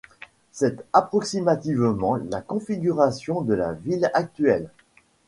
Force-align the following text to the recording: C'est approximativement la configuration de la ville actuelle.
C'est 0.51 0.83
approximativement 0.93 2.15
la 2.15 2.41
configuration 2.41 3.41
de 3.41 3.53
la 3.53 3.73
ville 3.73 4.09
actuelle. 4.15 4.71